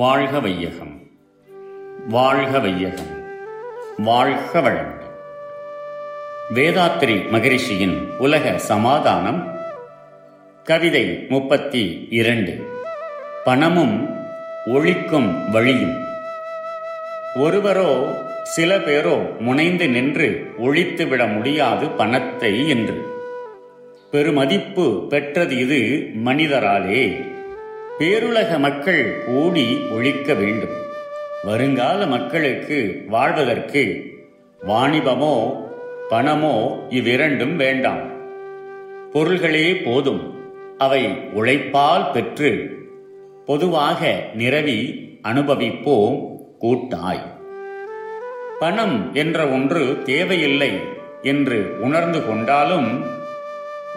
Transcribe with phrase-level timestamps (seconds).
[0.00, 1.02] வாழ்க வையகம்.
[2.08, 3.24] வாழ்க வையகம்.
[3.98, 5.10] வாழ்க வளமுடன்.
[6.54, 9.58] வேதாத்திரி மகரிஷியின் உலக சமாதானம்
[10.64, 12.80] கவிதை முப்பத்தி இரண்டு.
[13.44, 14.08] பணமும்
[14.66, 16.04] ஒழிக்கும் வழியும்.
[17.36, 23.06] ஒருவரோ சில பேரோ முனைந்து நின்று ஒழித்துவிட முடியாது பணத்தை என்று.
[24.12, 27.38] பெருமதிப்பு பெற்றது இது மனிதராலே.
[28.00, 30.70] பேருலக மக்கள் கூடி ஒழிக்க வேண்டும்.
[31.44, 34.04] வருங்கால மக்களுக்கு வாழ்வதற்கு
[34.68, 35.64] வாணிபமோ
[36.10, 38.10] பணமோ இவ்விரண்டும் வேண்டாம்.
[39.12, 40.34] பொருள்களே போதும்.
[40.78, 42.70] அவை உழைப்பால் பெற்று
[43.46, 47.24] பொதுவாக நிரவி அனுபவிப்போம் கூட்டாய்.
[48.58, 50.78] பணம் என்ற ஒன்று தேவையில்லை
[51.22, 53.04] என்று உணர்ந்து கொண்டாலும்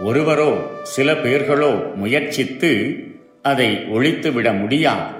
[0.03, 2.95] ஒருவரோ சில பேர்களோ முயற்சித்து
[3.43, 5.13] அதை ஒழித்துவிட முடியாது.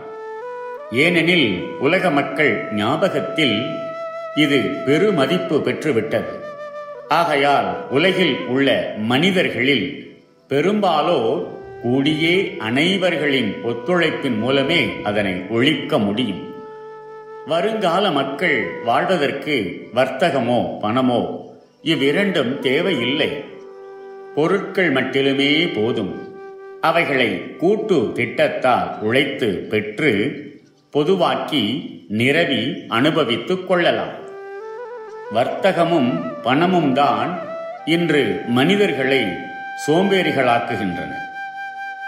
[0.92, 3.66] ஏனெனில் உலக மக்கள் ஞாபகத்தில்
[4.36, 6.42] இது பெருமதிப்பு பெற்றுவிட்டது.
[7.08, 11.48] ஆகையால் உலகில் உள்ள மனிதர்களில் பெரும்பாலோர்
[11.84, 16.54] கூடியே அனைவர்களின் ஒத்துழைப்பின் மூலமே அதனை ஒழிக்க முடியும்.
[17.48, 23.44] வருங்கால மக்கள் வாழ்வதற்கு வர்த்தகமோ பணமோ இவ்விரண்டும் தேவையில்லை.
[24.36, 26.23] பொருட்கள் மட்டிலுமே போதும்.
[26.84, 30.12] அவைகளை கூட்டு திட்டத்தால் உழைத்து பெற்று
[30.92, 31.64] பொதுவாக்கி
[32.10, 34.14] நிரவி அனுபவித்துக் கொள்ளலாம்.
[35.34, 36.12] வர்த்தகமும்
[36.44, 37.40] பணமும் தான்
[37.86, 39.24] இன்று மனிதர்களை
[39.88, 41.14] சோம்பேறிகளாக்குகின்றன.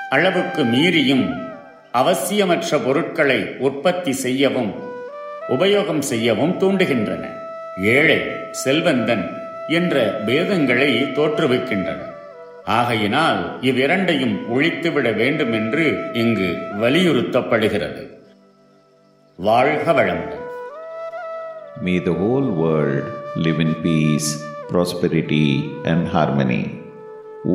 [0.10, 1.48] அளவுக்கு மீறியும்
[1.94, 4.74] அவசியமற்ற பொருட்களை உற்பத்தி செய்யவும்
[5.50, 7.26] உபயோகம் செய்யவும் தூண்டுகின்றன.
[7.84, 9.30] ஏழை செல்வந்தன்
[9.68, 12.14] என்ற பேதங்களை தோற்றுவிக்கின்றன.
[12.79, 15.85] ஆகையினால் இவ்விரண்டையும் ஒழித்துவிட வேண்டும் என்று
[16.23, 16.49] இங்கு
[16.83, 18.03] வலியுறுத்தப்படுகிறது
[19.39, 20.47] வாழ்க வளமுடன்
[21.83, 23.05] May the whole world
[23.37, 24.29] live in peace,
[24.69, 25.47] prosperity,
[25.85, 26.63] and harmony.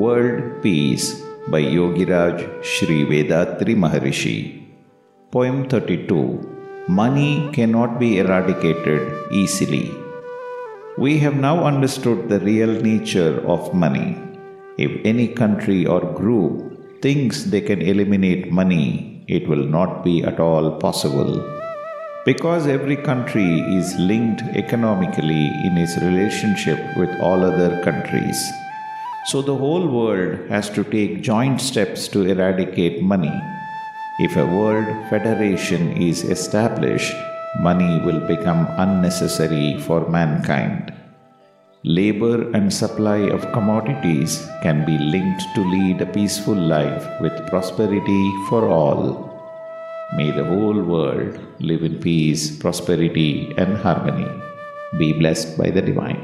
[0.01, 1.07] World Peace
[1.47, 4.37] by Yogiraj Sri Vedatri Maharishi.
[5.31, 6.17] Poem 32
[6.99, 9.85] Money cannot be eradicated easily.
[10.97, 14.09] We have now understood the real nature of money.
[14.78, 20.38] If any country or group thinks they can eliminate money, it will not be at
[20.38, 21.42] all possible.
[22.24, 28.38] Because every country is linked economically in its relationship with all other countries.
[29.26, 33.32] So the whole world has to take joint steps to eradicate money.
[34.20, 37.14] If a world federation is established,
[37.60, 40.92] money will become unnecessary for mankind.
[41.82, 48.30] Labor and supply of commodities can be linked to lead a peaceful life with prosperity
[48.50, 49.32] for all.
[50.14, 54.28] May the whole world live in peace, prosperity, and harmony.
[54.98, 56.20] Be blessed by the Divine.